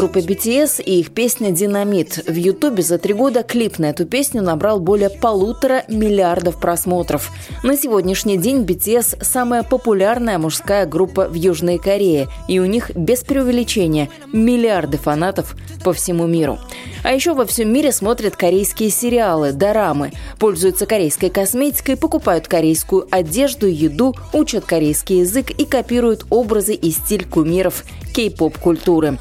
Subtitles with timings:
[0.00, 2.24] Это группа BTS и их песня «Динамит».
[2.26, 7.30] В Ютубе за три года клип на эту песню набрал более полутора миллиардов просмотров.
[7.62, 13.20] На сегодняшний день BTS– самая популярная мужская группа в Южной Корее, и у них, без
[13.20, 16.58] преувеличения, миллиарды фанатов по всему миру.
[17.04, 23.66] А еще во всем мире смотрят корейские сериалы, дорамы, пользуются корейской косметикой, покупают корейскую одежду,
[23.66, 29.18] еду, учат корейский язык и копируют образы и стиль кумиров кей-поп-культуры.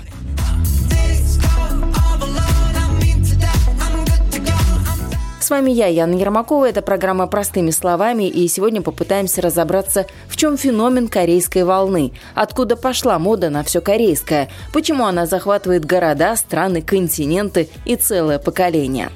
[5.49, 6.69] С вами я, Яна Ермакова.
[6.69, 8.25] Это программа «Простыми словами».
[8.25, 12.11] И сегодня попытаемся разобраться, в чем феномен корейской волны.
[12.35, 14.49] Откуда пошла мода на все корейское.
[14.71, 19.09] Почему она захватывает города, страны, континенты и целое поколение.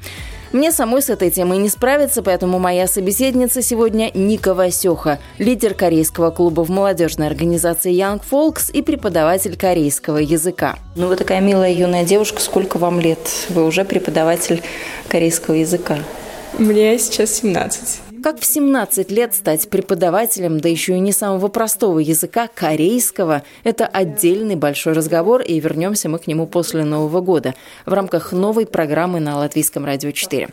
[0.54, 6.30] Мне самой с этой темой не справиться, поэтому моя собеседница сегодня Ника Васюха, лидер корейского
[6.30, 10.78] клуба в молодежной организации Young Folks и преподаватель корейского языка.
[10.96, 13.20] Ну, вы такая милая юная девушка, сколько вам лет?
[13.50, 14.62] Вы уже преподаватель
[15.10, 15.98] корейского языка.
[16.60, 18.03] Мне сейчас 17.
[18.24, 23.86] Как в 17 лет стать преподавателем, да еще и не самого простого языка, корейского, это
[23.86, 27.54] отдельный большой разговор, и вернемся мы к нему после Нового года
[27.86, 30.48] в рамках новой программы на Латвийском радио 4.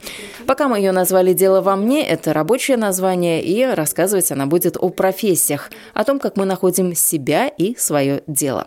[0.48, 4.88] Пока мы ее назвали «Дело во мне», это рабочее название, и рассказывать она будет о
[4.88, 8.66] профессиях, о том, как мы находим себя и свое дело.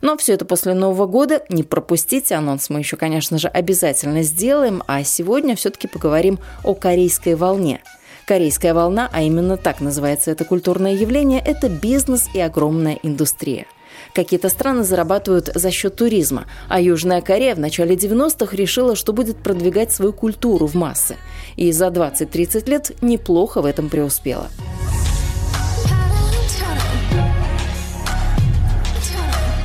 [0.00, 1.42] Но все это после Нового года.
[1.48, 7.34] Не пропустите, анонс мы еще, конечно же, обязательно сделаем, а сегодня все-таки поговорим о корейской
[7.34, 7.80] волне–
[8.26, 13.66] Корейская волна, а именно так называется это культурное явление, это бизнес и огромная индустрия.
[14.14, 19.36] Какие-то страны зарабатывают за счет туризма, а Южная Корея в начале 90-х решила, что будет
[19.36, 21.16] продвигать свою культуру в массы.
[21.56, 24.48] И за 20-30 лет неплохо в этом преуспела.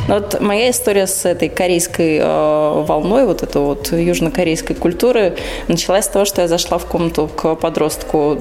[0.09, 5.35] Но вот моя история с этой корейской э, волной, вот этой вот южнокорейской культуры,
[5.67, 8.39] началась с того, что я зашла в комнату к подростку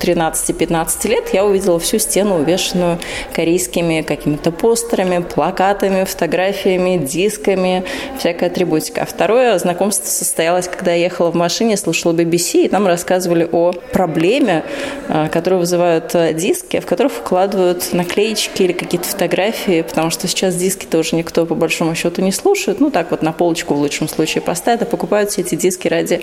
[0.00, 2.98] 13-15 лет я увидела всю стену, увешанную
[3.32, 7.84] корейскими какими-то постерами, плакатами, фотографиями, дисками,
[8.18, 9.02] всякая атрибутика.
[9.02, 13.72] А второе знакомство состоялось, когда я ехала в машине, слушала BBC, и там рассказывали о
[13.92, 14.64] проблеме,
[15.08, 20.54] а, которую вызывают а, диски, в которых вкладывают наклеечки или какие-то фотографии, потому что сейчас
[20.56, 22.80] диски тоже никто по большому счету не слушает.
[22.80, 26.22] Ну, так вот на полочку в лучшем случае поставят, а покупают все эти диски ради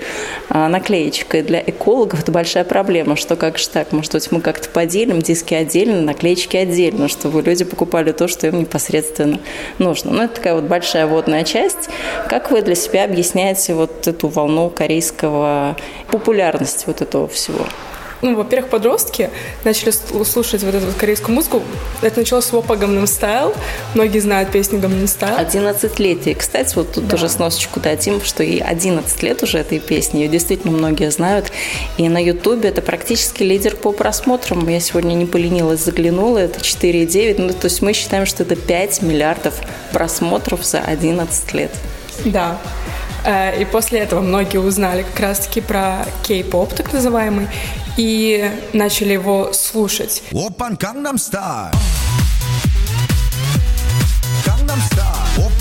[0.49, 1.35] а, наклеечек.
[1.35, 5.21] И для экологов это большая проблема, что как же так, может быть, мы как-то поделим
[5.21, 9.39] диски отдельно, наклеечки отдельно, чтобы люди покупали то, что им непосредственно
[9.77, 10.11] нужно.
[10.11, 11.89] Ну, это такая вот большая водная часть.
[12.29, 15.75] Как вы для себя объясняете вот эту волну корейского
[16.09, 17.65] популярности вот этого всего?
[18.21, 19.29] Ну, во-первых, подростки
[19.63, 19.91] начали
[20.23, 21.61] слушать вот эту вот корейскую музыку.
[22.01, 23.55] Это началось с Опа Gangnam Style.
[23.93, 25.47] Многие знают песню Gangnam Style.
[25.47, 26.35] 11-летие.
[26.35, 27.11] Кстати, вот тут да.
[27.11, 30.21] тоже сносочку дадим, что ей 11 лет уже этой песни.
[30.21, 31.51] Ее действительно многие знают.
[31.97, 34.67] И на Ютубе это практически лидер по просмотрам.
[34.67, 36.39] Я сегодня не поленилась, заглянула.
[36.39, 37.35] Это 4,9.
[37.37, 39.55] Ну, то есть мы считаем, что это 5 миллиардов
[39.91, 41.71] просмотров за 11 лет.
[42.25, 42.57] Да.
[43.25, 47.47] Э, и после этого многие узнали как раз-таки про кей-поп, так называемый,
[47.97, 50.23] и начали его слушать.
[50.31, 51.73] Опан Gangnam Style.
[54.45, 55.45] Gangnam Style.
[55.45, 55.51] Оп,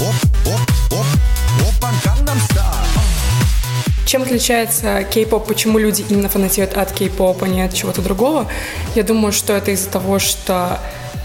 [0.00, 0.14] оп,
[0.46, 1.06] оп, оп.
[1.68, 2.82] Опан Gangnam Style.
[4.06, 5.46] Чем отличается кей-поп?
[5.46, 8.50] Почему люди именно фанатеют от кей-попа, а не от чего-то другого?
[8.94, 10.80] Я думаю, что это из-за того, что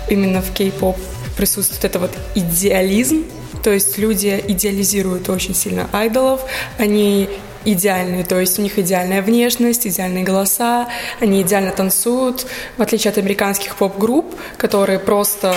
[0.10, 0.98] именно в кей-поп
[1.36, 3.26] присутствует это вот идеализм,
[3.64, 6.42] то есть люди идеализируют очень сильно айдолов,
[6.78, 7.30] они
[7.74, 10.88] идеальные, то есть у них идеальная внешность, идеальные голоса,
[11.20, 12.48] они идеально танцуют,
[12.78, 15.56] в отличие от американских поп-групп, которые просто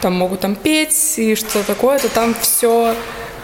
[0.00, 2.94] там могут там петь и что такое, то там все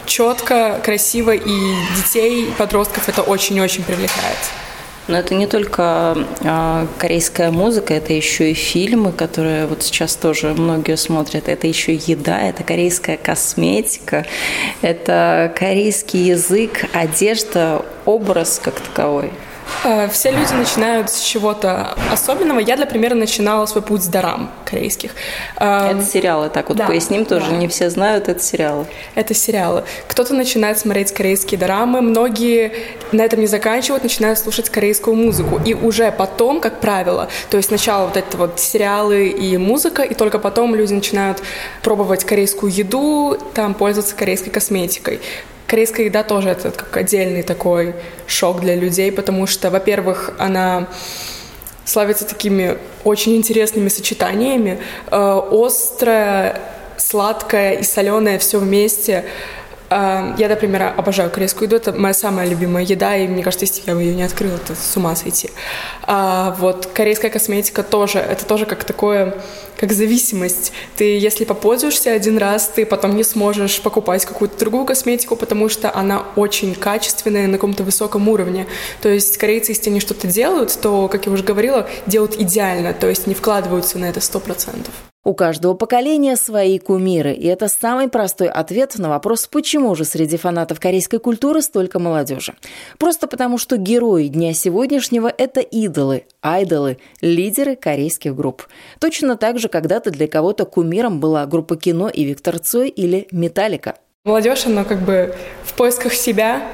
[0.06, 4.38] четко, красиво, и детей, подростков это очень-очень привлекает.
[5.08, 10.52] Но это не только э, корейская музыка, это еще и фильмы, которые вот сейчас тоже
[10.54, 11.48] многие смотрят.
[11.48, 14.26] Это еще еда, это корейская косметика,
[14.82, 19.30] это корейский язык, одежда, образ как таковой.
[19.84, 22.58] Э, все люди начинают с чего-то особенного.
[22.58, 25.12] Я, для примера, начинала свой путь с дарам корейских.
[25.58, 27.56] Эм, это сериалы, так вот да, поясним тоже, да.
[27.56, 28.86] не все знают, это сериалы.
[29.14, 29.84] Это сериалы.
[30.08, 32.72] Кто-то начинает смотреть корейские дорамы, многие
[33.12, 35.60] на этом не заканчивают, начинают слушать корейскую музыку.
[35.64, 40.14] И уже потом, как правило, то есть сначала вот это вот сериалы и музыка, и
[40.14, 41.42] только потом люди начинают
[41.82, 45.20] пробовать корейскую еду, там пользоваться корейской косметикой.
[45.66, 47.94] Корейская еда тоже это как отдельный такой
[48.26, 50.88] шок для людей, потому что, во-первых, она
[51.84, 54.78] славится такими очень интересными сочетаниями.
[55.10, 56.60] Э, острое,
[56.96, 59.24] сладкое и соленое все вместе.
[59.90, 63.82] Э, я, например, обожаю корейскую еду, это моя самая любимая еда, и мне кажется, если
[63.86, 65.50] я бы ее не открыла, то с ума сойти.
[66.02, 69.34] А вот корейская косметика тоже, это тоже как такое
[69.76, 70.72] как зависимость.
[70.96, 75.94] Ты, если попользуешься один раз, ты потом не сможешь покупать какую-то другую косметику, потому что
[75.94, 78.66] она очень качественная на каком-то высоком уровне.
[79.02, 83.08] То есть корейцы, если они что-то делают, то, как я уже говорила, делают идеально, то
[83.08, 84.94] есть не вкладываются на это сто процентов.
[85.26, 90.36] У каждого поколения свои кумиры, и это самый простой ответ на вопрос, почему же среди
[90.36, 92.54] фанатов корейской культуры столько молодежи.
[92.96, 98.68] Просто потому, что герои дня сегодняшнего– это идолы, айдолы, лидеры корейских групп.
[99.00, 103.96] Точно так же когда-то для кого-то кумиром была группа кино и Виктор Цой или Металлика.
[104.26, 106.66] Молодежь, она как бы в поисках себя,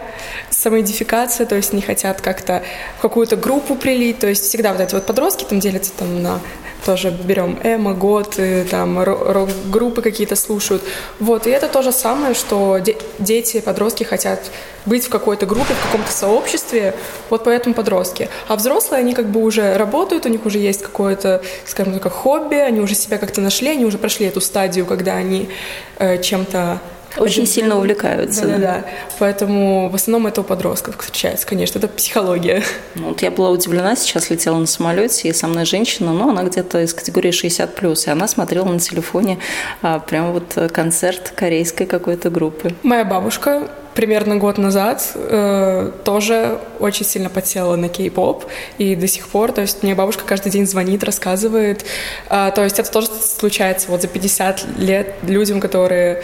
[0.49, 2.63] самоидентификация, то есть не хотят как-то
[2.97, 6.41] в какую-то группу прилить, то есть всегда вот эти вот подростки там делятся там на
[6.87, 8.41] тоже берем эмо, год,
[8.71, 10.83] там рок-группы какие-то слушают.
[11.21, 14.41] Вот, и это то же самое, что де- дети, подростки хотят
[14.87, 16.95] быть в какой-то группе, в каком-то сообществе,
[17.29, 18.31] вот поэтому подростки.
[18.49, 22.57] А взрослые, они как бы уже работают, у них уже есть какое-то, скажем так, хобби,
[22.57, 25.51] они уже себя как-то нашли, они уже прошли эту стадию, когда они
[25.99, 26.81] э, чем-то
[27.17, 28.43] очень сильно увлекаются.
[28.43, 28.85] Да, да, да.
[29.19, 32.63] Поэтому в основном это у подростков встречается, конечно, это психология.
[32.95, 36.43] Ну, вот я была удивлена, сейчас летела на самолете, и со мной женщина, ну, она
[36.43, 39.39] где-то из категории 60+, и она смотрела на телефоне
[39.81, 42.75] а, прям вот концерт корейской какой-то группы.
[42.83, 48.47] Моя бабушка примерно год назад э, тоже очень сильно подсела на кей-поп,
[48.79, 51.85] и до сих пор, то есть мне бабушка каждый день звонит, рассказывает,
[52.31, 56.23] э, то есть это тоже случается вот за 50 лет людям, которые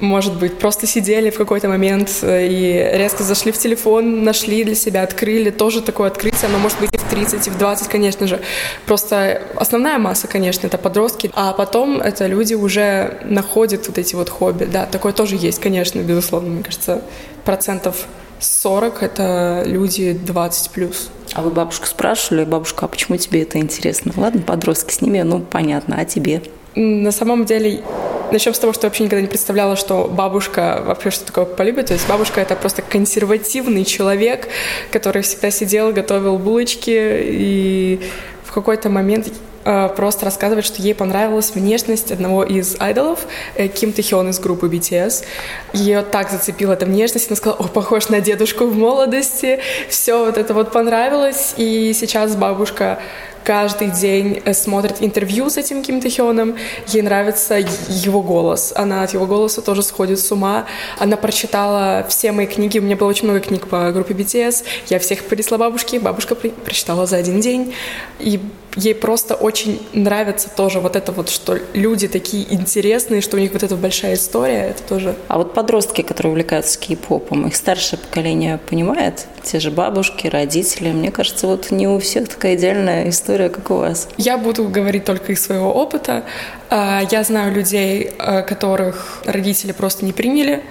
[0.00, 4.74] может быть, просто сидели в какой-то момент э, и резко зашли в телефон, нашли для
[4.74, 5.50] себя, открыли.
[5.50, 8.40] Тоже такое открытие, оно может быть и в 30, и в 20, конечно же.
[8.86, 14.28] Просто основная масса, конечно, это подростки, а потом это люди уже находят вот эти вот
[14.28, 14.64] хобби.
[14.64, 17.02] Да, такое тоже есть, конечно, безусловно, мне кажется,
[17.44, 18.06] процентов
[18.40, 21.10] 40 это люди 20 плюс.
[21.34, 24.12] А вы бабушку спрашивали, бабушка, а почему тебе это интересно?
[24.16, 26.42] Ладно, подростки с ними, ну понятно, а тебе?
[26.74, 27.82] На самом деле
[28.30, 31.86] Начнем с того, что вообще никогда не представляла, что бабушка вообще что такое полюбит.
[31.86, 34.48] То есть бабушка— это просто консервативный человек,
[34.90, 38.00] который всегда сидел, готовил булочки, и
[38.44, 39.28] в какой-то момент
[39.64, 44.68] э, просто рассказывает, что ей понравилась внешность одного из айдолов, э, Ким Тэхён из группы
[44.68, 45.24] BTS.
[45.72, 49.60] Ее так зацепила эта внешность, она сказала, о, похож на дедушку в молодости.
[49.88, 52.98] Все вот это вот понравилось, и сейчас бабушка
[53.44, 56.56] каждый день э, смотрит интервью с этим Ким Тэхёном,
[56.88, 57.56] ей нравится
[57.88, 60.66] его голос, она от его голоса тоже сходит с ума,
[60.98, 64.98] она прочитала все мои книги, у меня было очень много книг по группе BTS, я
[64.98, 67.74] всех принесла бабушке, бабушка прочитала за один день,
[68.18, 68.40] и
[68.78, 73.52] ей просто очень нравится тоже вот это вот, что люди такие интересные, что у них
[73.52, 75.14] вот эта большая история, это тоже...
[75.28, 79.26] А вот подростки, которые увлекаются кей-попом, их старшее поколение понимает?
[79.42, 80.90] Те же бабушки, родители.
[80.90, 84.08] Мне кажется, вот не у всех такая идеальная история, как у вас.
[84.16, 86.24] Я буду говорить только из своего опыта.
[86.70, 90.62] А, я знаю людей, а, которых родители просто не приняли,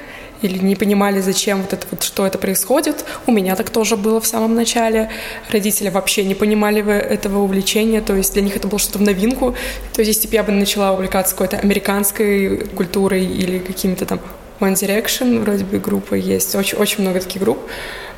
[0.41, 3.05] или не понимали, зачем вот это вот, что это происходит.
[3.25, 5.09] У меня так тоже было в самом начале.
[5.51, 9.55] Родители вообще не понимали этого увлечения, то есть для них это было что-то в новинку.
[9.93, 14.19] То есть если бы я бы начала увлекаться какой-то американской культурой или какими-то там
[14.59, 17.59] One Direction, вроде бы группа есть, очень, очень много таких групп,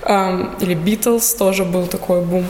[0.05, 2.46] или Beatles тоже был такой бум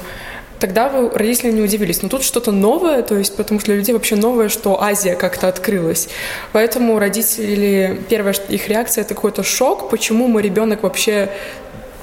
[0.59, 2.01] тогда вы, родители не удивились.
[2.01, 5.47] Но тут что-то новое, то есть потому что для людей вообще новое, что Азия как-то
[5.47, 6.09] открылась.
[6.51, 11.29] Поэтому родители, первая их реакция— это какой-то шок, почему мой ребенок вообще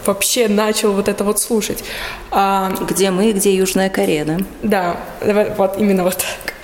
[0.05, 1.83] вообще начал вот это вот слушать.
[2.31, 4.39] А, где мы, где Южная Корея, да?
[4.63, 4.97] Да,
[5.57, 6.56] вот именно вот так.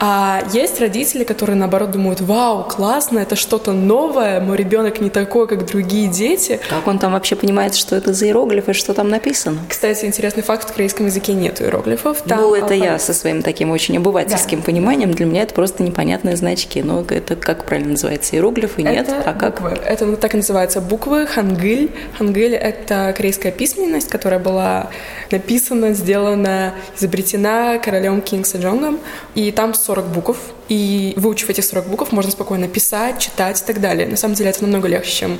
[0.00, 5.46] А есть родители, которые, наоборот, думают, вау, классно, это что-то новое, мой ребенок не такой,
[5.46, 6.60] как другие дети.
[6.68, 9.58] Как он там вообще понимает, что это за иероглифы, что там написано?
[9.68, 12.22] Кстати, интересный факт, в корейском языке нет иероглифов.
[12.22, 14.64] Там ну, это я со своим таким очень обывательским да.
[14.64, 15.12] пониманием.
[15.12, 16.82] Для меня это просто непонятные значки.
[16.82, 18.36] Но это как правильно называется?
[18.36, 18.82] Иероглифы?
[18.82, 19.08] Нет?
[19.08, 19.60] Это а как?
[19.60, 19.78] Буквы.
[19.84, 21.90] Это так и называется буквы, хангыль.
[22.18, 24.90] Хангыль— это корейская письменность, которая была
[25.30, 28.98] написана, сделана, изобретена королем Кинг Джонгом.
[29.34, 30.36] И там 40 букв.
[30.68, 34.06] И выучив эти 40 букв, можно спокойно писать, читать и так далее.
[34.06, 35.38] На самом деле это намного легче, чем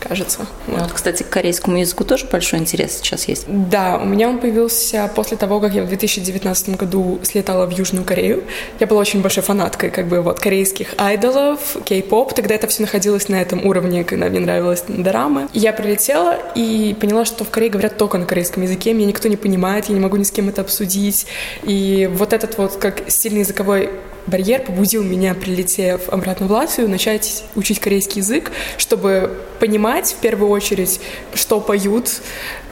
[0.00, 0.46] кажется.
[0.66, 0.80] Вот.
[0.80, 3.44] вот, кстати, к корейскому языку тоже большой интерес сейчас есть.
[3.46, 8.04] Да, у меня он появился после того, как я в 2019 году слетала в Южную
[8.04, 8.44] Корею.
[8.78, 12.34] Я была очень большой фанаткой как бы вот корейских айдолов, кей-поп.
[12.34, 15.48] Тогда это все находилось на этом уровне, когда мне нравилось дорамы.
[15.52, 18.92] Я прилетела и поняла, что в Корее говорят только на корейском языке.
[18.92, 21.26] Меня никто не понимает, я не могу ни с кем это обсудить.
[21.62, 23.90] И вот этот вот как сильный языковой
[24.30, 30.50] барьер побудил меня, прилетев обратно в Латвию, начать учить корейский язык, чтобы понимать в первую
[30.50, 31.00] очередь,
[31.34, 32.20] что поют,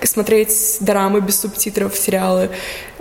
[0.03, 2.51] смотреть драмы без субтитров, сериалы.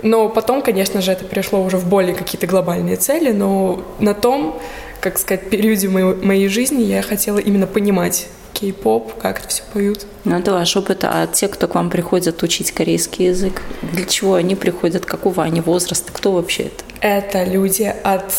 [0.02, 4.60] Но потом, конечно же, это перешло уже в более какие-то глобальные цели, но на том,
[5.00, 10.06] как сказать, периоде моей, моей жизни я хотела именно понимать кей-поп, как это все поют.
[10.24, 11.04] Ну, это ваш опыт.
[11.04, 15.60] А те, кто к вам приходят учить корейский язык, для чего они приходят, какого они
[15.60, 16.84] возраста, кто вообще это?
[17.00, 18.32] Это люди от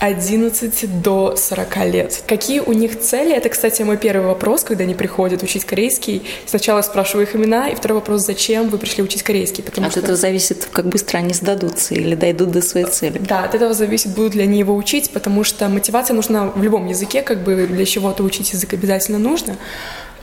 [0.00, 2.22] 11 до 40 лет.
[2.26, 3.34] Какие у них цели?
[3.34, 6.22] Это, кстати, мой первый вопрос, когда они приходят учить корейский.
[6.46, 9.62] Сначала спрашиваю их имена, и второй вопрос, зачем вы пришли учить корейский?
[9.62, 10.00] Потому от что...
[10.00, 13.18] этого зависит, как быстро они сдадутся или дойдут до своей цели.
[13.18, 16.86] Да, от этого зависит, будут ли они его учить, потому что мотивация нужна в любом
[16.86, 19.56] языке, как бы для чего-то учить язык обязательно нужно.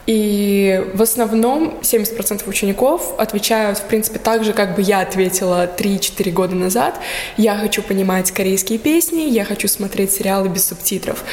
[0.07, 6.31] И в основном 70% учеников отвечают, в принципе, так же, как бы я ответила 3-4
[6.31, 6.99] года назад.
[7.37, 11.23] Я хочу понимать корейские песни, я хочу смотреть сериалы без субтитров.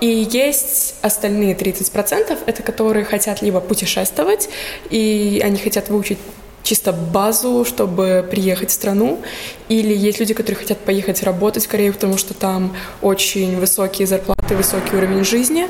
[0.00, 4.48] И есть остальные 30%, это которые хотят либо путешествовать,
[4.90, 6.18] и они хотят выучить
[6.64, 9.20] чисто базу, чтобы приехать в страну.
[9.68, 14.56] Или есть люди, которые хотят поехать работать в Корею, потому что там очень высокие зарплаты,
[14.56, 15.68] высокий уровень жизни.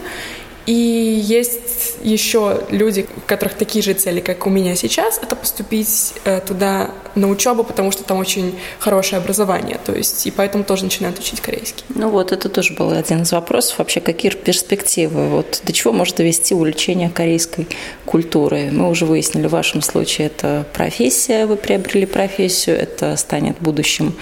[0.67, 6.15] И есть еще люди, у которых такие же цели, как у меня сейчас, это поступить
[6.25, 10.85] э, туда на учебу, потому что там очень хорошее образование, то есть и поэтому тоже
[10.85, 11.85] начинают учить корейский.
[11.91, 13.79] Ну вот, это тоже был один из вопросов.
[13.79, 15.29] Вообще, какие перспективы?
[15.29, 17.69] Вот до чего может довести увлечение корейской
[18.05, 18.71] культурой?
[18.71, 24.15] Мы уже выяснили, в вашем случае это профессия, вы приобрели профессию, это станет будущим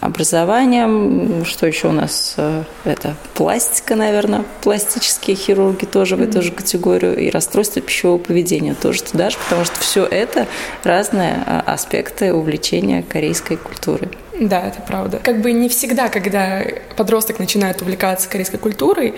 [0.00, 1.44] образованием.
[1.44, 2.34] Что еще у нас?
[2.36, 8.74] Э, это пластика, наверное, пластические хирурги тоже в эту же категорию, и расстройство пищевого поведения
[8.74, 10.46] тоже туда же, потому что все это
[10.84, 14.10] разные а, аспекты увлечения корейской культуры.
[14.40, 15.18] Да, это правда.
[15.18, 16.62] Как бы не всегда, когда
[16.96, 19.14] подросток начинает увлекаться корейской культурой,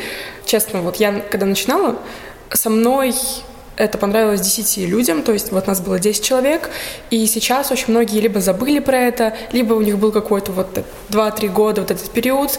[0.47, 1.97] честно, вот я когда начинала,
[2.51, 3.15] со мной
[3.81, 6.71] это понравилось 10 людям, то есть вот нас было 10 человек,
[7.11, 11.49] и сейчас очень многие либо забыли про это, либо у них был какой-то вот 2-3
[11.49, 12.59] года вот этот период,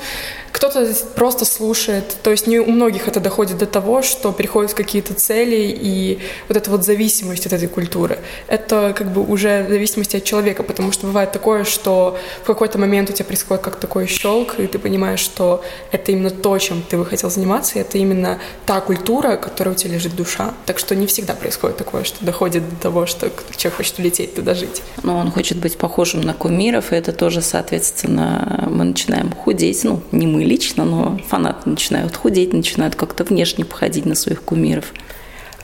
[0.52, 5.14] кто-то просто слушает, то есть не у многих это доходит до того, что приходят какие-то
[5.14, 8.20] цели и вот эта вот зависимость от этой культуры.
[8.48, 13.10] Это как бы уже зависимость от человека, потому что бывает такое, что в какой-то момент
[13.10, 16.98] у тебя происходит как такой щелк, и ты понимаешь, что это именно то, чем ты
[16.98, 20.54] бы хотел заниматься, и это именно та культура, которая у тебя лежит душа.
[20.66, 24.54] Так что не всегда происходит такое, что доходит до того, что человек хочет улететь туда
[24.54, 24.82] жить.
[25.04, 30.02] Но он хочет быть похожим на кумиров, и это тоже, соответственно, мы начинаем худеть, ну,
[30.12, 34.94] не мы лично, но фанаты начинают худеть, начинают как-то внешне походить на своих кумиров.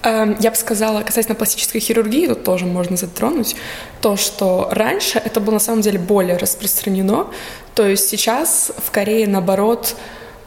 [0.04, 3.56] Эм, я бы сказала, касательно пластической хирургии, тут тоже можно затронуть,
[4.02, 7.28] то, что раньше это было на самом деле более распространено,
[7.76, 9.96] то есть сейчас в Корее, наоборот,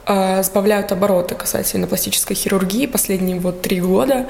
[0.07, 4.29] э, сбавляют обороты касательно пластической хирургии последние вот три года.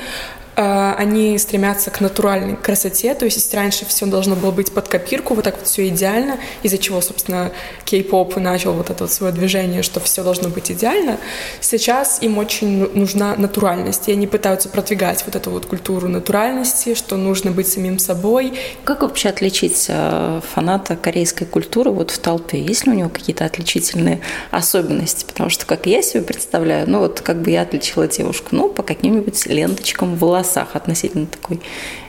[0.62, 4.88] А, они стремятся к натуральной красоте, то есть если раньше все должно было быть под
[4.88, 7.50] копирку, вот так вот все идеально, из-за чего, собственно,
[7.87, 11.17] кей-поп начал вот это вот свое движение, что все должно быть идеально,
[11.62, 17.17] сейчас им очень нужна натуральность, и они пытаются продвигать вот эту вот культуру натуральности, что
[17.17, 18.52] нужно быть самим собой.
[18.85, 22.61] Как вообще отличить э, фаната корейской культуры вот в толпе?
[22.61, 25.25] Есть ли у него какие-то отличительные особенности?
[25.25, 28.83] Потому что, как я себе представляю, ну вот как бы я отличила девушку, ну, по
[28.83, 31.61] каким-нибудь ленточкам волос волосах относительно такой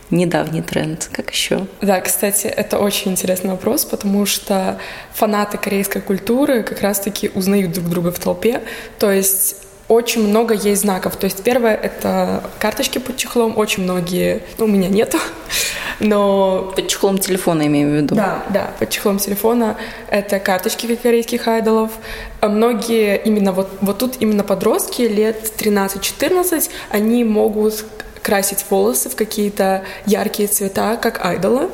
[0.10, 1.10] недавний тренд.
[1.12, 1.68] Как еще?
[1.82, 4.78] Да, кстати, это очень интересный вопрос, потому что
[5.14, 8.62] фанаты корейской культуры как раз-таки узнают друг друга в толпе.
[9.00, 9.56] То есть
[9.88, 11.16] очень много есть знаков.
[11.16, 13.58] То есть первое— это карточки под чехлом.
[13.58, 14.42] Очень многие...
[14.58, 15.18] Ну, у меня нету.
[16.00, 16.74] Но...
[16.76, 18.16] Под чехлом телефона, имею в виду.
[18.16, 19.78] Да, да, под чехлом телефона.
[20.10, 21.92] Это карточки корейских айдолов.
[22.40, 27.86] А многие именно вот, вот тут именно подростки лет 13-14, они могут
[28.22, 31.70] красить волосы в какие-то яркие цвета, как айдолы,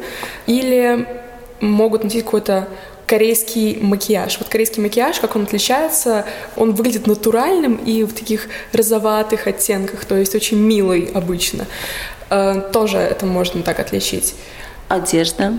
[0.46, 1.08] или
[1.60, 2.68] могут носить какой-то
[3.08, 4.38] корейский макияж.
[4.40, 6.26] Вот корейский макияж, как он отличается,
[6.56, 11.66] он выглядит натуральным и в таких розоватых оттенках, то есть очень милый обычно.
[12.30, 14.36] Э, тоже это можно так отличить.
[14.90, 15.54] Одежда.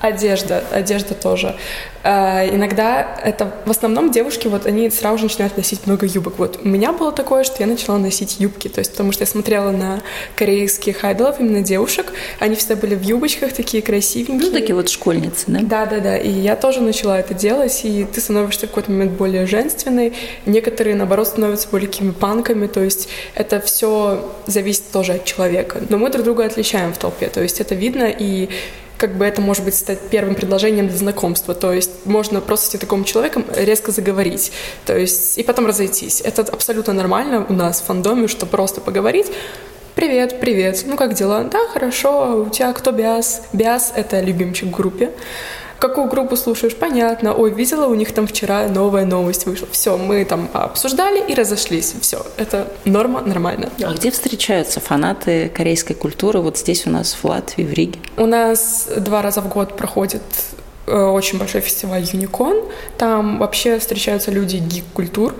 [0.00, 1.56] Одежда, одежда тоже.
[2.02, 6.38] Э, иногда это, в основном девушки, вот они сразу же начинают носить много юбок.
[6.38, 9.26] Вот у меня было такое, что я начала носить юбки, то есть потому что я
[9.26, 10.00] смотрела на
[10.36, 14.50] корейских айдолов, именно девушек, они всегда были в юбочках, такие красивенькие.
[14.50, 15.60] Ну, такие вот школьницы, да?
[15.60, 20.14] Да-да-да, и я тоже начала это делать, и ты становишься в какой-то момент более женственной,
[20.46, 25.82] некоторые, наоборот, становятся более какими панками, то есть это все зависит тоже от человека.
[25.90, 28.48] Но мы друг друга отличаем в толпе, то есть это видно, и
[29.00, 31.54] как бы это может быть стать первым предложением для знакомства.
[31.54, 34.52] То есть можно просто с таким человеком резко заговорить.
[34.84, 36.20] То есть и потом разойтись.
[36.20, 39.26] Это абсолютно нормально у нас в фандоме, что просто поговорить,
[39.96, 40.84] Привет, привет.
[40.86, 41.42] Ну как дела?
[41.44, 42.44] Да, хорошо.
[42.46, 43.42] У тебя кто Биас?
[43.52, 45.10] Биас— это любимчик в группе.
[45.80, 46.76] Какую группу слушаешь?
[46.76, 47.34] Понятно.
[47.34, 49.66] Ой, видела, у них там вчера новая новость вышла.
[49.72, 51.94] Все, мы там обсуждали и разошлись.
[52.02, 53.70] Все, это норма, нормально.
[53.82, 56.40] А где встречаются фанаты корейской культуры?
[56.40, 57.98] Вот здесь у нас в Латвии, в Риге.
[58.18, 60.22] У нас два раза в год проходит
[60.86, 62.62] э, очень большой фестиваль Юникон.
[62.98, 65.34] Там вообще встречаются люди гик-культур.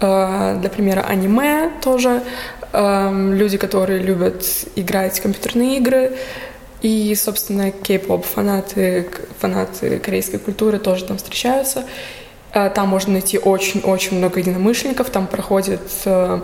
[0.00, 2.20] Э, для примера, аниме тоже.
[2.74, 6.16] Эм, люди, которые любят играть в компьютерные игры.
[6.84, 11.86] И, собственно, кей-поп, фанаты, фанаты корейской культуры тоже там встречаются.
[12.52, 15.08] Э, там можно найти очень-очень много единомышленников.
[15.08, 16.40] Там проходят э,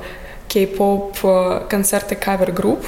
[0.49, 2.87] кей-поп э, концерты кавер-групп.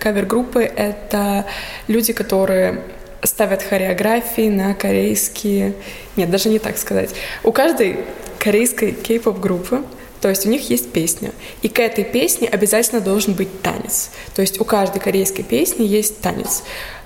[0.00, 1.46] Кавер-группы— это
[1.88, 2.82] люди, которые
[3.22, 5.72] ставят хореографии на корейские...
[6.16, 7.14] Нет, даже не так сказать.
[7.42, 8.00] У каждой
[8.38, 9.82] корейской кей-поп группы
[10.22, 11.32] то есть у них есть песня.
[11.62, 14.10] И к этой песне обязательно должен быть танец.
[14.34, 16.62] То есть у каждой корейской песни есть танец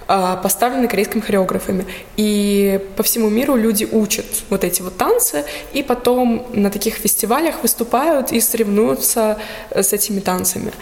[0.06, 1.86] а, поставленный корейскими хореографами.
[2.18, 7.62] И по всему миру люди учат вот эти вот танцы, и потом на таких фестивалях
[7.62, 9.38] выступают и соревнуются
[9.74, 10.72] с этими танцами.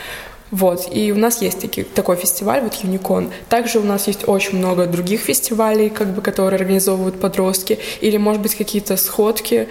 [0.51, 3.33] Вот, и у нас есть таки, такой фестиваль, вот Юникон.
[3.49, 8.43] Также у нас есть очень много других фестивалей, как бы, которые организовывают подростки, или, может
[8.43, 9.69] быть, какие-то сходки,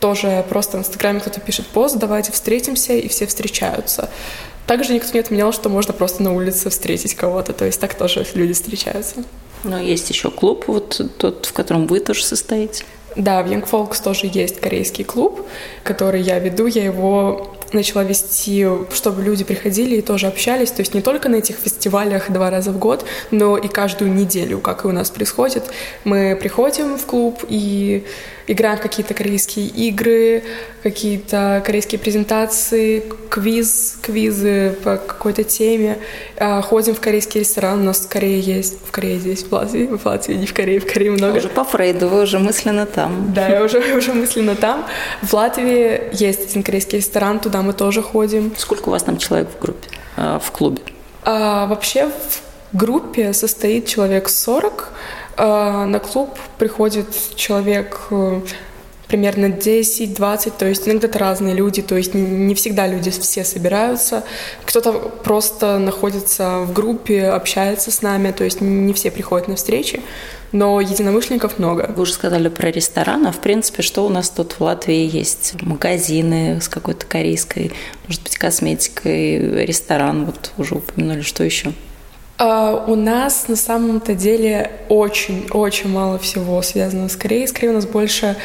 [0.00, 4.10] тоже просто в Инстаграме кто-то пишет пост, давайте встретимся, и все встречаются.
[4.66, 8.26] Также никто не отменял, что можно просто на улице встретить кого-то, то есть так тоже
[8.34, 9.24] люди встречаются.
[9.64, 12.84] Но есть еще клуб, вот тот, в котором вы тоже состоите.
[13.16, 15.46] Да, в Young Folks тоже есть корейский клуб,
[15.82, 16.66] который я веду.
[16.66, 20.70] Я его начала вести, чтобы люди приходили и тоже общались.
[20.70, 24.58] То есть не только на этих фестивалях два раза в год, но и каждую неделю,
[24.58, 25.64] как и у нас происходит.
[26.04, 28.04] Мы приходим в клуб и
[28.46, 30.42] играем какие-то корейские игры,
[30.82, 35.98] какие-то корейские презентации, квиз, квизы по какой-то теме.
[36.36, 39.86] А, ходим в корейский ресторан, у нас в Корее есть, в Корее здесь, в Латвии,
[39.86, 41.38] в Латвии, не в Корее, в Корее много.
[41.38, 43.32] Уже по Фрейду, вы уже мысленно там.
[43.34, 44.86] Да, я уже, уже мысленно там.
[45.22, 48.52] В Латвии есть один корейский ресторан, туда мы тоже ходим.
[48.56, 50.82] Сколько у вас там человек в группе, а, в клубе?
[51.22, 54.92] А, вообще в группе состоит человек 40,
[55.36, 58.40] а, на клуб приходит человек э,
[59.08, 64.24] примерно 10-20, то есть иногда это разные люди, то есть не всегда люди все собираются.
[64.64, 70.02] Кто-то просто находится в группе, общается с нами, то есть не все приходят на встречи,
[70.52, 71.92] но единомышленников много.
[71.94, 75.54] Вы уже сказали про ресторан, а в принципе, что у нас тут в Латвии есть?
[75.62, 77.72] Магазины с какой-то корейской,
[78.06, 81.72] может быть, косметикой, ресторан, вот уже упомянули, что еще?
[82.38, 87.48] Uh, у нас на самом-то деле очень-очень мало всего связано с Кореей.
[87.48, 88.36] Скорее, у нас больше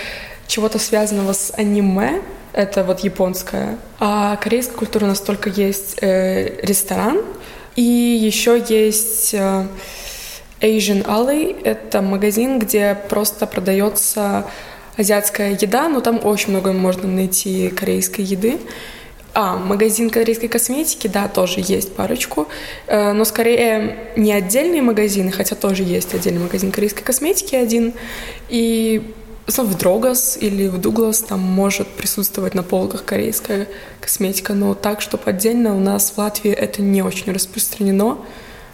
[0.47, 2.21] чего-то связанного с аниме.
[2.53, 3.77] Это вот японская.
[3.99, 7.21] А корейская культура у нас только есть э, ресторан.
[7.75, 9.65] И еще есть э,
[10.61, 11.59] Asian Alley.
[11.63, 14.45] Это магазин, где просто продается
[14.97, 18.59] азиатская еда, но там очень много можно найти корейской еды.
[19.33, 22.49] А, магазин корейской косметики, да, тоже есть парочку,
[22.87, 27.93] э, но скорее не отдельные магазины, хотя тоже есть отдельный магазин корейской косметики один.
[28.49, 29.13] И
[29.47, 33.67] в Дрогас или в Дуглас там может присутствовать на полках корейская
[34.01, 38.17] косметика, но так, чтобы отдельно у нас в Латвии это не очень распространено.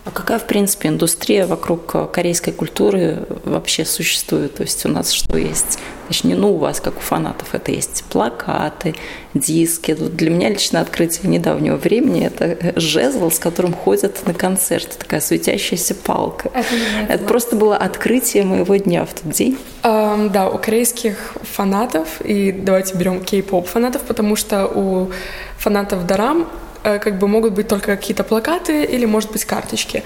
[0.08, 4.56] А какая, в принципе, индустрия вокруг корейской культуры вообще существует?
[4.56, 5.80] То есть у нас что есть?
[6.08, 8.96] Точнее, ну, у вас, как у фанатов, это есть плакаты,
[9.34, 9.94] диски.
[9.96, 14.98] Для меня лично открытие недавнего времени– это жезл, с которым ходят на концерт.
[14.98, 16.52] Такая светящаяся палка.
[16.54, 19.58] Это, это просто было открытие моего дня в тот день.
[19.84, 25.12] Um, да, у корейских фанатов, и давайте берем кей-поп фанатов, потому что у
[25.58, 26.67] фанатов Дарам Э,
[27.00, 30.04] как бы могут быть только какие-то плакаты или, может быть, карточки.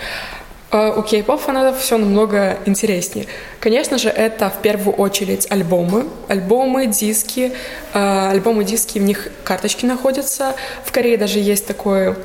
[0.72, 3.28] Э, у кей-поп фанатов все намного интереснее.
[3.60, 7.52] Конечно же, это в первую очередь альбомы, альбомы, диски,
[7.94, 10.56] э, альбомы, диски, в них карточки находятся.
[10.84, 12.18] В Корее даже есть такое,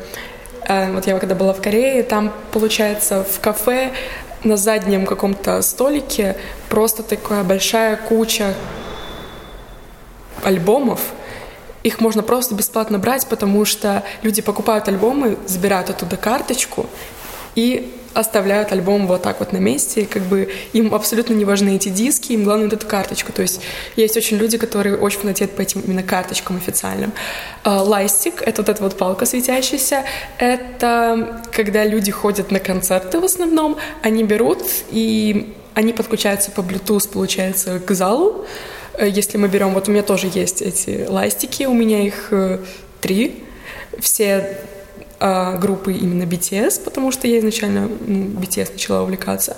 [0.68, 3.92] вот я когда была в Корее, там, получается, в кафе
[4.42, 6.36] на заднем каком-то столике
[6.68, 8.54] просто такая большая куча
[10.42, 11.00] альбомов,
[11.86, 16.86] их можно просто бесплатно брать, потому что люди покупают альбомы, забирают оттуда карточку
[17.54, 21.90] и оставляют альбом вот так вот на месте, как бы им абсолютно не важны эти
[21.90, 23.30] диски, им главное вот эту карточку.
[23.30, 23.60] То есть
[23.94, 27.12] есть очень люди, которые очень фанатеют по этим именно карточкам официальным.
[27.62, 30.02] А, лайстик— это вот эта вот палка светящаяся.
[30.38, 37.08] Это когда люди ходят на концерты в основном, они берут и они подключаются по Bluetooth,
[37.12, 38.46] получается, к залу,
[39.04, 42.60] если мы берем, вот у меня тоже есть эти ластики, у меня их э,
[43.00, 43.44] три,
[43.98, 44.75] все э,
[45.18, 49.56] группы именно BTS, потому что я изначально ну, BTS начала увлекаться.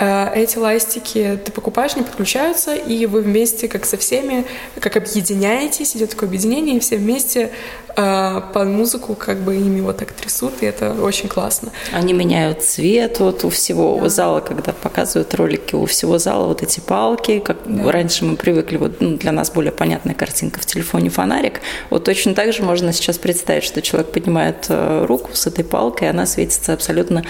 [0.00, 4.46] Э, эти ластики ты покупаешь, не подключаются, и вы вместе, как со всеми,
[4.80, 7.50] как объединяетесь, идет такое объединение, и все вместе
[7.96, 11.70] э, под музыку как бы ими вот так трясут, и это очень классно.
[11.92, 14.08] Они меняют цвет вот у всего да.
[14.08, 17.92] зала, когда показывают ролики, у всего зала вот эти палки, как да.
[17.92, 21.60] раньше мы привыкли, вот ну, для нас более понятная картинка в телефоне фонарик,
[21.90, 26.10] вот точно так же можно сейчас представить, что человек поднимает э, руку с этой палкой,
[26.10, 27.24] она светится абсолютно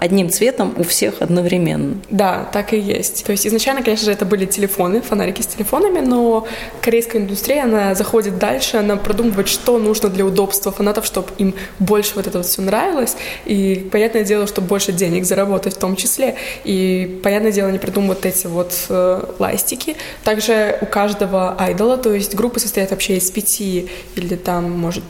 [0.00, 1.96] одним цветом у всех одновременно.
[2.08, 3.24] Да, так и есть.
[3.24, 6.48] То есть изначально, конечно же, это были телефоны, фонарики с телефонами, но
[6.80, 12.12] корейская индустрия, она заходит дальше, она продумывает, что нужно для удобства фанатов, чтобы им больше
[12.16, 13.16] вот это вот все нравилось.
[13.44, 16.36] И, понятное дело, чтобы больше денег заработать в том числе.
[16.64, 19.96] И, понятное дело, они придумывают эти вот э, ластики.
[20.24, 25.04] Также у каждого айдола, то есть группы состоят вообще из пяти или там, может,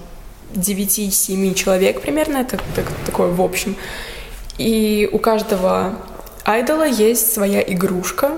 [0.55, 3.77] 9-7 человек примерно, это так, такое в общем.
[4.59, 5.95] И у каждого
[6.45, 8.33] айдола есть своя игрушка,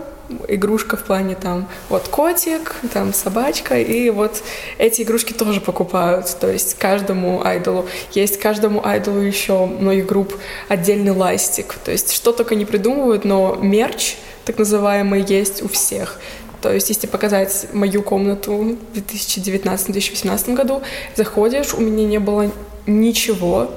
[0.49, 4.43] игрушка в плане там вот котик, там собачка, и вот
[4.79, 6.37] эти игрушки тоже покупают.
[6.41, 10.35] То есть каждому айдолу есть каждому айдолу еще многих групп
[10.69, 11.75] отдельный ластик.
[11.85, 16.19] То есть что только не придумывают, но мерч так называемый есть у всех.
[16.63, 20.83] То есть, если показать мою комнату в 2019-2018 году,
[21.17, 22.51] заходишь, у меня не было
[22.87, 23.71] ничего,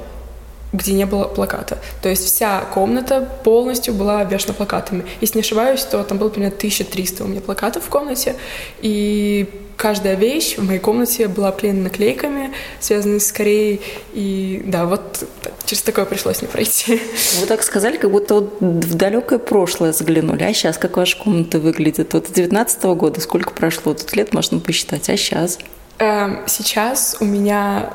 [0.75, 1.77] где не было плаката.
[2.01, 5.05] То есть вся комната полностью была обвешана плакатами.
[5.21, 8.35] Если не ошибаюсь, то там было примерно 1300 у меня плакатов в комнате,
[8.81, 13.81] и каждая вещь в моей комнате была обклеена наклейками, связанными с Кореей,
[14.13, 15.27] и да, вот
[15.65, 17.01] через такое пришлось не пройти.
[17.39, 20.43] Вы так сказали, как будто вот в далекое прошлое заглянули.
[20.43, 22.13] А сейчас как ваша комната выглядит?
[22.13, 23.93] Вот с 19 -го года сколько прошло?
[23.93, 25.59] Тут лет можно посчитать, а сейчас?
[25.99, 27.93] Эм, сейчас у меня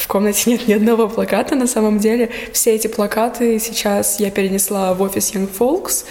[0.00, 2.30] в комнате нет ни одного плаката на самом деле.
[2.52, 6.04] Все эти плакаты сейчас я перенесла в офис Young Folks,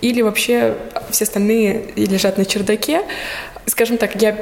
[0.00, 0.76] или вообще
[1.10, 3.02] все остальные лежат на чердаке.
[3.66, 4.36] Скажем так, я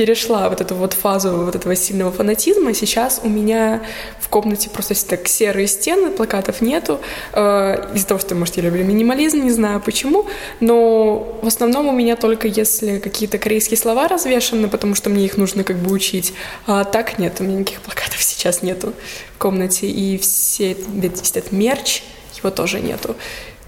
[0.00, 2.72] перешла вот эту вот фазу вот этого сильного фанатизма.
[2.72, 3.82] Сейчас у меня
[4.18, 7.00] в комнате просто так серые стены, плакатов нету.
[7.34, 10.24] Э, из-за того, что, может, я люблю минимализм, не знаю почему.
[10.60, 15.36] Но в основном у меня только если какие-то корейские слова развешаны, потому что мне их
[15.36, 16.32] нужно как бы учить.
[16.66, 18.94] А так нет, у меня никаких плакатов сейчас нету
[19.34, 19.86] в комнате.
[19.86, 22.02] И все, весь этот мерч,
[22.38, 23.16] его тоже нету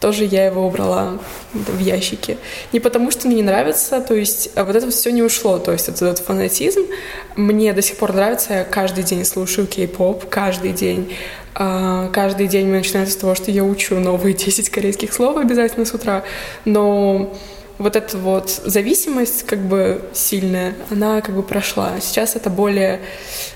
[0.03, 1.19] тоже я его убрала
[1.53, 2.37] в ящике.
[2.73, 5.71] Не потому, что мне не нравится, то есть а вот это все не ушло, то
[5.71, 6.83] есть этот, этот фанатизм
[7.37, 11.15] мне до сих пор нравится, я каждый день слушаю кей-поп, каждый день.
[11.55, 15.95] А, каждый день начинается с того, что я учу новые 10 корейских слов обязательно с
[15.95, 16.25] утра,
[16.65, 17.33] но
[17.79, 21.93] вот эта вот зависимость как бы сильная, она как бы прошла.
[22.01, 23.01] Сейчас это более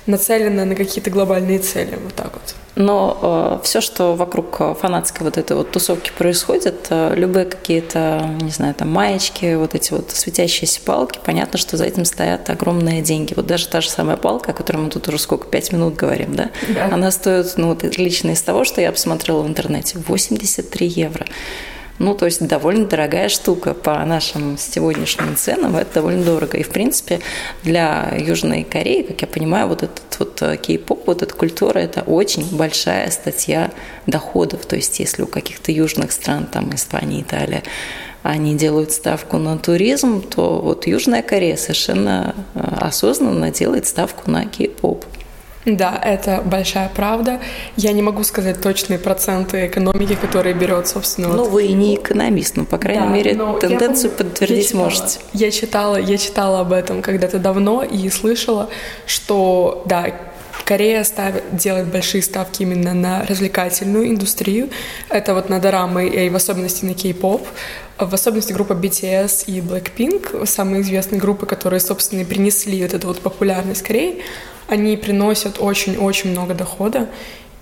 [0.06, 2.54] нацелено на какие-то глобальные цели, вот так вот.
[2.76, 8.50] Но э, все, что вокруг фанатской вот этой вот тусовки происходит, э, любые какие-то, не
[8.50, 13.32] знаю, там маечки, вот эти вот светящиеся палки, понятно, что за этим стоят огромные деньги.
[13.34, 16.36] Вот даже та же самая палка, о которой мы тут уже сколько, пять минут говорим,
[16.36, 16.50] да?
[16.68, 16.90] да.
[16.92, 21.26] Она стоит, ну вот лично из того, что я посмотрела в интернете, 83 евро.
[21.98, 26.58] Ну, то есть довольно дорогая штука по нашим сегодняшним ценам, это довольно дорого.
[26.58, 27.20] И, в принципе,
[27.62, 32.02] для Южной Кореи, как я понимаю, вот этот вот э, кей-поп, вот эта культура, это
[32.02, 33.70] очень большая статья
[34.06, 34.66] доходов.
[34.66, 37.62] То есть если у каких-то южных стран, там Испания, Италия,
[38.22, 44.44] они делают ставку на туризм, то вот Южная Корея совершенно э, осознанно делает ставку на
[44.46, 45.06] кей-поп.
[45.66, 47.40] Да, это большая правда.
[47.76, 51.26] Я не могу сказать точные проценты экономики, которые берет, собственно.
[51.28, 51.50] Ну, вот...
[51.50, 55.18] вы не экономист, но, по крайней да, мере, тенденцию я, подтвердить я читала, можете.
[55.32, 58.70] Я читала, я читала об этом когда-то давно и слышала,
[59.06, 60.06] что, да,
[60.64, 64.70] Корея ставит, делает большие ставки именно на развлекательную индустрию.
[65.08, 67.46] Это вот на дорамы и в особенности на кей-поп.
[67.98, 73.06] В особенности группа BTS и Blackpink, самые известные группы, которые, собственно, и принесли вот эту
[73.06, 74.22] вот популярность Кореи,
[74.68, 77.08] они приносят очень-очень много дохода.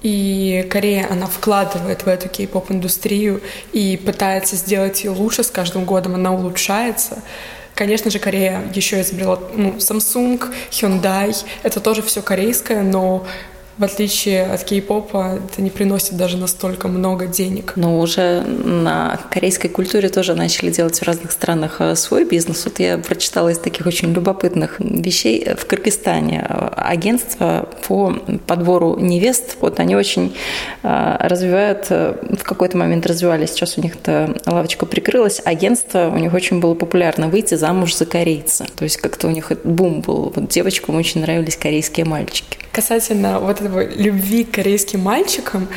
[0.02, 3.40] И Корея, она вкладывает в эту кей-поп-индустрию
[3.72, 7.22] и пытается сделать ее лучше с каждым годом, она улучшается.
[7.74, 10.40] Конечно же, Корея еще изобрела ну, Samsung,
[10.70, 11.34] Hyundai.
[11.62, 13.26] Это тоже все корейское, но
[13.78, 17.72] в отличие от кей-попа, это не приносит даже настолько много денег.
[17.76, 22.64] Но уже на корейской культуре тоже начали делать в разных странах э, свой бизнес.
[22.64, 25.44] Вот я прочитала из таких очень любопытных вещей.
[25.56, 28.12] В Кыргызстане э, агентство по
[28.46, 30.36] подбору невест, вот они очень
[30.82, 36.32] э, развивают, в какой-то момент развивались, сейчас у них эта лавочка прикрылась, агентство, у них
[36.32, 38.66] очень было популярно выйти замуж за корейца.
[38.76, 40.32] То есть как-то у них бум был.
[40.34, 42.58] Вот девочкам очень нравились корейские мальчики.
[42.72, 45.68] Касательно вот этого любви к корейским мальчикам,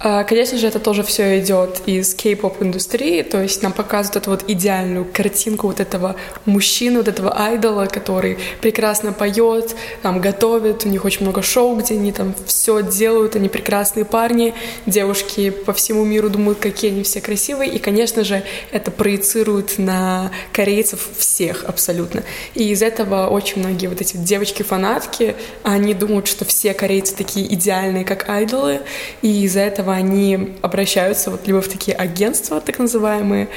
[0.00, 4.44] конечно же, это тоже все идет из кей-поп индустрии, то есть нам показывают эту вот
[4.48, 11.04] идеальную картинку вот этого мужчины, вот этого айдола, который прекрасно поет, там готовит, у них
[11.04, 14.54] очень много шоу, где они там все делают, они прекрасные парни,
[14.86, 20.30] девушки по всему миру думают, какие они все красивые, и, конечно же, это проецирует на
[20.52, 22.22] корейцев всех абсолютно.
[22.54, 28.06] И из этого очень многие вот эти девочки-фанатки, они думают, что все корейцы такие идеальные,
[28.06, 28.80] как айдолы,
[29.20, 33.48] и из-за этого этого они обращаются вот либо в такие агентства, так называемые.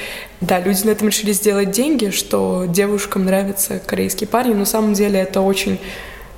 [0.42, 4.94] Да, люди на этом решили сделать деньги, что девушкам нравятся корейские парни, но на самом
[4.94, 5.80] деле это очень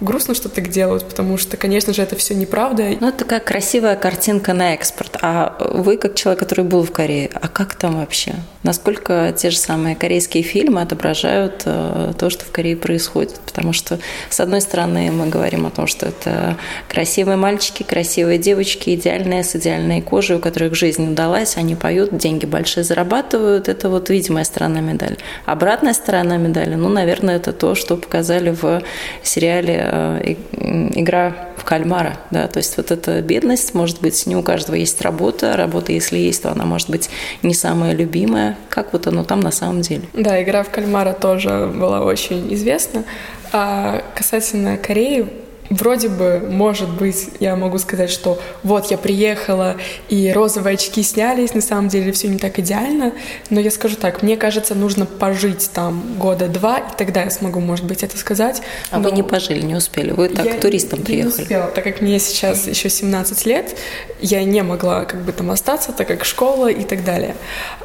[0.01, 2.83] грустно, что так делают, потому что, конечно же, это все неправда.
[2.99, 5.17] Ну, это такая красивая картинка на экспорт.
[5.21, 8.35] А вы, как человек, который был в Корее, а как там вообще?
[8.65, 13.39] Насколько те же самые корейские фильмы отображают э, то, что в Корее происходит?
[13.45, 13.99] Потому что,
[14.29, 16.57] с одной стороны, мы говорим о том, что это
[16.89, 22.45] красивые мальчики, красивые девочки, идеальные, с идеальной кожей, у которых жизнь удалась, они поют, деньги
[22.45, 23.69] большие зарабатывают.
[23.69, 25.17] Это вот видимая сторона медали.
[25.45, 28.81] Обратная сторона медали, ну, наверное, это то, что показали в
[29.23, 34.41] сериале Э, игра в кальмара, да, то есть вот эта бедность, может быть, не у
[34.41, 37.09] каждого есть работа, работа, если есть, то она может быть
[37.43, 40.07] не самая любимая, как вот оно там на самом деле.
[40.13, 43.03] Да, игра в кальмара тоже была очень известна.
[43.51, 45.27] А касательно Кореи,
[45.69, 49.77] Вроде бы, может быть, я могу сказать, что вот я приехала
[50.09, 53.13] и розовые очки снялись, на самом деле все не так идеально,
[53.49, 57.59] но я скажу так, мне кажется, нужно пожить там года два, и тогда я смогу,
[57.59, 58.61] может быть, это сказать.
[58.91, 59.09] А но...
[59.09, 61.37] вы не пожили, не успели, вы так я, туристом я приехали.
[61.37, 63.75] не успела, так как мне сейчас еще 17 лет,
[64.21, 67.35] я не могла как бы там остаться, так как школа и так далее.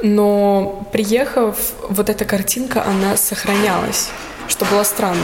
[0.02, 1.56] Но приехав,
[1.88, 4.10] вот эта картинка, она сохранялась
[4.50, 5.22] что было странно.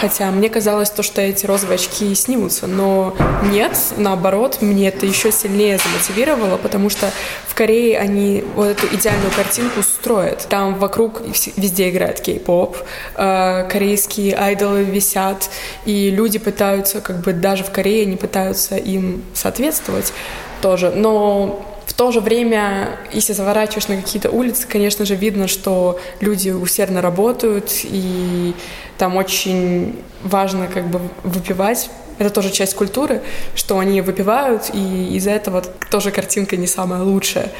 [0.00, 3.16] Хотя мне казалось то, что эти розовые очки снимутся, но
[3.50, 7.10] нет, наоборот, мне это еще сильнее замотивировало, потому что
[7.48, 10.46] в Корее они вот эту идеальную картинку строят.
[10.48, 11.22] Там вокруг
[11.56, 12.76] везде играет кей-поп,
[13.16, 15.50] э, корейские айдолы висят,
[15.84, 20.12] и люди пытаются, как бы даже в Корее, они пытаются им соответствовать
[20.60, 20.90] тоже.
[20.90, 21.67] Но
[21.98, 27.72] то же время, если заворачиваешь на какие-то улицы, конечно же, видно, что люди усердно работают,
[27.82, 28.54] и
[28.98, 31.90] там очень важно как бы выпивать.
[32.18, 33.20] Это тоже часть культуры,
[33.56, 37.50] что они выпивают, и из-за этого тоже картинка не самая лучшая.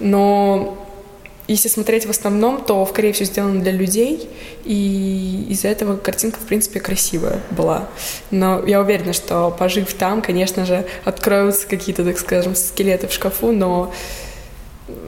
[0.00, 0.85] Но
[1.48, 4.28] если смотреть в основном, то в Корее все сделано для людей,
[4.64, 7.88] и из-за этого картинка, в принципе, красивая была.
[8.30, 13.52] Но я уверена, что пожив там, конечно же, откроются какие-то, так скажем, скелеты в шкафу,
[13.52, 13.92] но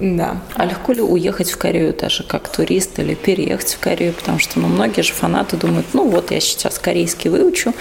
[0.01, 0.41] да.
[0.55, 4.13] А легко ли уехать в Корею даже как турист или переехать в Корею?
[4.13, 7.75] Потому что ну, многие же фанаты думают, ну вот я сейчас корейский выучу,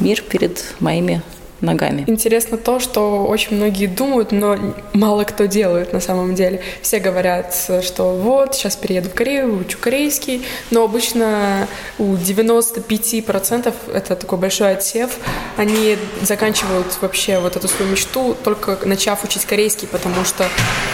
[0.00, 1.22] мир перед моими
[1.60, 2.04] ногами.
[2.06, 4.56] Интересно то, что очень многие думают, но
[4.92, 6.60] мало кто делает на самом деле.
[6.82, 11.66] Все говорят, что вот, сейчас перееду в Корею, учу корейский, но обычно
[11.98, 15.18] у 95% это такой большой отсев,
[15.56, 20.46] они заканчивают вообще вот эту свою мечту, только начав учить корейский, потому что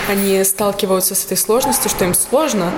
[0.08, 2.72] они сталкиваются с этой сложностью, что им сложно,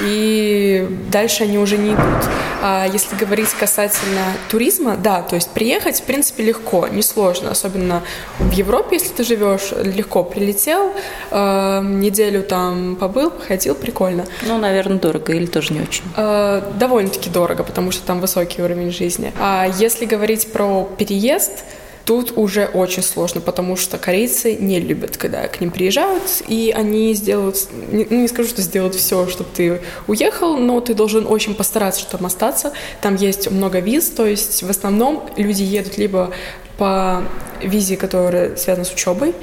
[0.00, 2.28] и дальше они уже не идут.
[2.62, 6.86] А если говорить касательно туризма, да, то есть приехать, в принципе, легко,
[7.30, 8.02] несложно, особенно
[8.38, 10.92] в Европе, если ты живешь, легко прилетел,
[11.30, 14.24] э, неделю там побыл, походил, прикольно.
[14.46, 16.04] Ну, наверное, дорого или тоже не очень?
[16.16, 19.32] Э, довольно-таки дорого, потому что там высокий уровень жизни.
[19.40, 21.64] А если говорить про переезд,
[22.04, 27.14] Тут уже очень сложно, потому что корейцы не любят, когда к ним приезжают, и они
[27.14, 27.56] сделают,
[27.92, 32.00] не, ну, не скажу, что сделают все, чтобы ты уехал, но ты должен очень постараться,
[32.00, 32.72] чтобы остаться.
[33.00, 36.32] Там есть много виз, то есть в основном люди едут либо
[36.78, 37.22] по
[37.62, 39.34] визе, которая связана с учебой,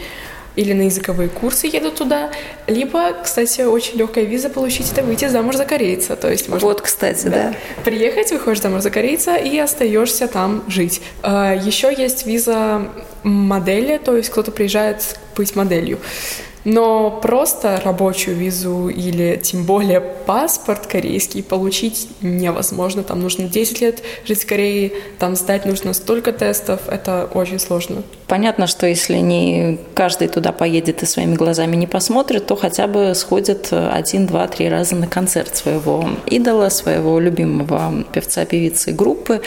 [0.58, 2.32] или на языковые курсы едут туда,
[2.65, 6.15] либо, кстати, очень легкая виза получить это выйти замуж за корейца.
[6.15, 7.30] То есть можно, вот, кстати, да.
[7.30, 7.54] да.
[7.86, 11.02] Приехать, выходишь замуж за корейца и остаешься там жить.
[11.22, 12.89] А, Еще есть виза
[13.24, 16.00] модели, то есть кто-то приезжает быть моделью.
[16.69, 23.03] Но просто рабочую визу или тем более паспорт корейский получить невозможно.
[23.03, 28.03] Там нужно 10 лет жить в Корее, там сдать нужно столько тестов, это очень сложно.
[28.27, 33.13] Понятно, что если не каждый туда поедет и своими глазами не посмотрит, то хотя бы
[33.15, 39.41] сходит один, два, три раза на концерт своего идола, своего любимого певца, певицы группы.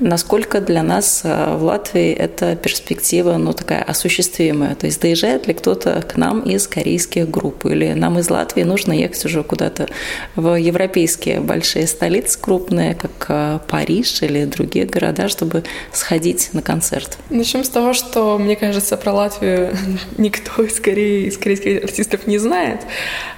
[0.00, 4.74] Насколько для нас э, в Латвии эта перспектива, ну, такая осуществимая?
[4.74, 7.66] То есть доезжает ли кто-то к нам из корейских групп?
[7.66, 9.88] Или нам из Латвии нужно ехать уже куда-то
[10.36, 17.18] в европейские большие столицы крупные, как э, Париж или другие города, чтобы сходить на концерт?
[17.30, 19.76] Начнем с того, что, мне кажется, про Латвию
[20.18, 22.80] никто из Кореи, из корейских артистов не знает.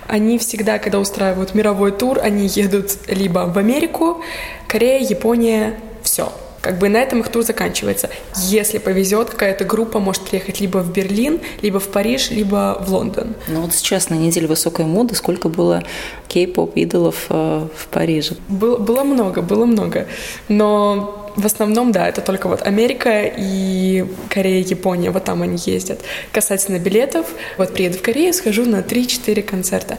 [0.07, 4.23] Они всегда, когда устраивают мировой тур, они едут либо в Америку,
[4.69, 6.33] Корея, Япония, все–
[6.64, 8.09] как бы на этом их тур заканчивается.
[8.37, 13.35] Если повезет, какая-то группа может приехать либо в Берлин, либо в Париж, либо в Лондон.
[13.48, 15.83] Ну вот сейчас на неделе высокой моды сколько было
[16.27, 18.37] кей-поп идолов э, в Париже?
[18.48, 20.07] Было, было много, было много.
[20.48, 26.00] Но в основном, да, это только вот Америка и Корея, Япония, вот там они ездят.
[26.33, 27.27] Касательно билетов,
[27.59, 29.98] вот приеду в Корею, схожу на 3-4 концерта.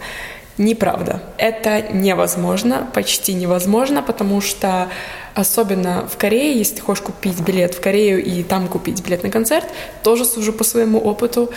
[0.58, 1.22] Неправда.
[1.38, 4.90] Это невозможно, почти невозможно, потому что
[5.34, 9.30] особенно в Корее, если ты хочешь купить билет в Корею и там купить билет на
[9.30, 9.66] концерт,
[10.02, 11.52] тоже сужу по своему опыту,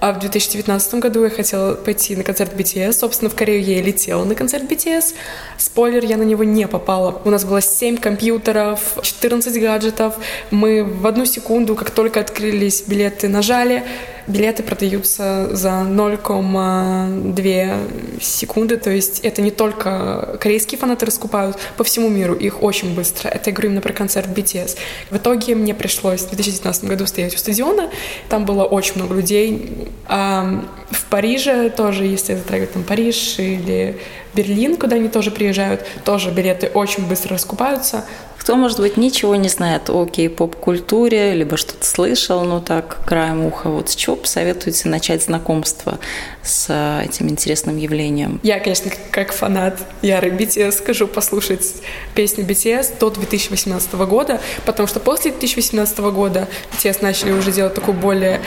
[0.00, 2.92] а в 2019 году я хотела пойти на концерт BTS.
[2.92, 5.14] Собственно, в Корею я и летела на концерт BTS.
[5.56, 7.20] Спойлер, я на него не попала.
[7.24, 10.14] У нас было 7 компьютеров, 14 гаджетов.
[10.50, 13.82] Мы в одну секунду, как только открылись билеты, нажали.
[14.28, 18.76] Билеты продаются за 0,2 секунды.
[18.76, 23.28] То есть это не только корейские фанаты раскупают, по всему миру их очень быстро.
[23.28, 24.76] Это я говорю именно про концерт BTS.
[25.10, 27.90] В итоге мне пришлось в 2019 году стоять у стадиона.
[28.28, 33.98] Там было очень много людей а в Париже тоже, если затрагивать там Париж или
[34.34, 38.04] Берлин, куда они тоже приезжают, тоже билеты очень быстро раскупаются.
[38.48, 43.68] Кто, может быть, ничего не знает о кей-поп-культуре, либо что-то слышал, ну так, краем уха,
[43.68, 45.98] вот с чего посоветуете начать знакомство
[46.42, 48.40] с этим интересным явлением?
[48.42, 51.74] Я, конечно, как фанат ярый BTS скажу послушать
[52.14, 57.98] песню BTS до 2018 года, потому что после 2018 года BTS начали уже делать такую
[57.98, 58.40] более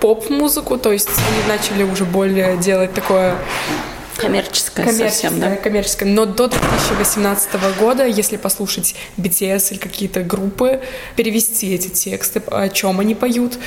[0.00, 3.36] поп-музыку, то есть они начали уже более делать такое
[4.22, 5.56] Коммерческое, коммерческое совсем, да?
[5.56, 6.08] Коммерческое.
[6.08, 10.80] Но до 2018 года, если послушать BTS или какие-то группы,
[11.16, 13.58] перевести эти тексты, о чем они поют,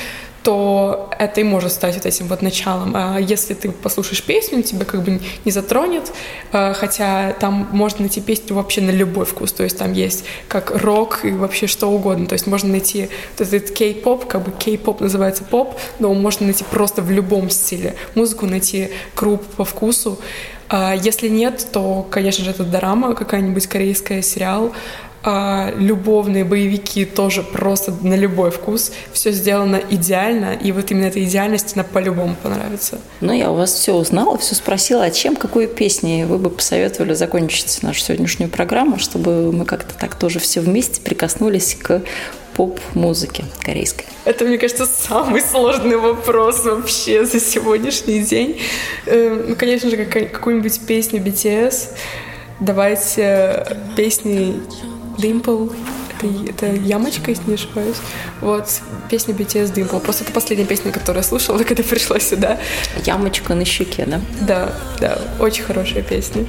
[0.46, 2.92] то это и может стать вот этим вот началом.
[2.94, 6.12] А если ты послушаешь песню, тебя как бы не затронет,
[6.52, 10.70] а, хотя там можно найти песню вообще на любой вкус, то есть там есть как
[10.70, 15.00] рок и вообще что угодно, то есть можно найти вот этот кей-поп, как бы кей-поп
[15.00, 17.96] называется поп, но можно найти просто в любом стиле.
[18.14, 20.16] Музыку найти группу по вкусу.
[20.68, 24.72] А если нет, то, конечно же, это драма, какая-нибудь корейская сериал,
[25.28, 28.92] а, любовные боевики тоже просто на любой вкус.
[29.12, 33.00] Все сделано идеально, и вот именно эта идеальность она по-любому понравится.
[33.20, 37.14] Ну, я у вас все узнала, все спросила, а чем, какой песней вы бы посоветовали
[37.14, 42.02] закончить нашу сегодняшнюю программу, чтобы мы как-то так тоже все вместе прикоснулись к
[42.54, 44.06] поп-музыке корейской?
[44.24, 48.60] Это, мне кажется, самый сложный вопрос вообще за сегодняшний день.
[49.06, 51.88] Э, ну, конечно же, какую-нибудь песню BTS.
[52.60, 54.54] Давайте песни
[55.18, 55.74] Dimple,
[56.18, 57.96] это, это ямочка, если не ошибаюсь.
[58.40, 58.68] Вот,
[59.10, 60.00] песня BTS Dimple.
[60.00, 62.58] Просто это последняя песня, которую я слушала, когда пришла сюда.
[63.04, 64.20] Ямочка на щеке, да?
[64.40, 66.46] Да, да, очень хорошая песня.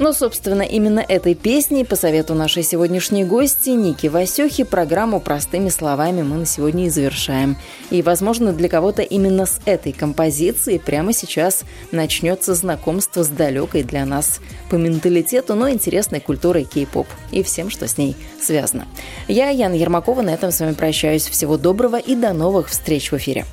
[0.00, 6.22] Ну, собственно, именно этой песней, по совету нашей сегодняшней гости Ники Васюхи, программу «Простыми словами»
[6.22, 7.56] мы на сегодня и завершаем.
[7.90, 14.04] И, возможно, для кого-то именно с этой композицией прямо сейчас начнется знакомство с далекой для
[14.04, 18.88] нас по менталитету, но интересной культурой кей-поп и всем, что с ней связано.
[19.28, 21.28] Я, Яна Ермакова, на этом с вами прощаюсь.
[21.28, 23.44] Всего доброго и до новых встреч в эфире.